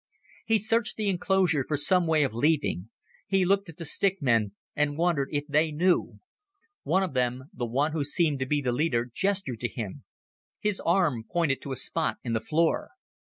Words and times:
He 0.47 0.57
searched 0.57 0.95
the 0.97 1.09
enclosure 1.09 1.63
for 1.63 1.77
some 1.77 2.07
way 2.07 2.23
of 2.23 2.33
leaving. 2.33 2.89
He 3.27 3.45
looked 3.45 3.69
at 3.69 3.77
the 3.77 3.85
stick 3.85 4.19
men 4.19 4.53
and 4.75 4.97
wondered 4.97 5.29
if 5.31 5.45
they 5.45 5.69
knew. 5.71 6.19
One 6.81 7.03
of 7.03 7.13
them, 7.13 7.51
the 7.53 7.67
one 7.67 7.91
who 7.91 8.03
seemed 8.03 8.39
to 8.39 8.47
be 8.47 8.61
the 8.61 8.71
leader, 8.71 9.05
gestured 9.13 9.59
to 9.59 9.67
him. 9.69 10.03
His 10.59 10.79
arm 10.79 11.25
pointed 11.29 11.61
to 11.61 11.71
a 11.71 11.75
spot 11.75 12.17
in 12.23 12.33
the 12.33 12.41
floor. 12.41 12.89